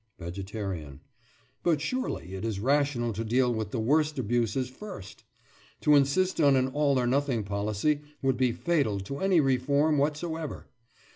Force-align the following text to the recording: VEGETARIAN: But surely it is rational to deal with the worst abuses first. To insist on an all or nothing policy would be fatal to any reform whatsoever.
VEGETARIAN: 0.17 0.99
But 1.61 1.79
surely 1.79 2.33
it 2.33 2.43
is 2.43 2.59
rational 2.59 3.13
to 3.13 3.23
deal 3.23 3.53
with 3.53 3.69
the 3.69 3.79
worst 3.79 4.17
abuses 4.17 4.67
first. 4.67 5.25
To 5.81 5.93
insist 5.93 6.41
on 6.41 6.55
an 6.55 6.69
all 6.69 6.99
or 6.99 7.05
nothing 7.05 7.43
policy 7.43 8.01
would 8.19 8.35
be 8.35 8.51
fatal 8.51 8.99
to 9.01 9.19
any 9.19 9.39
reform 9.39 9.99
whatsoever. 9.99 10.65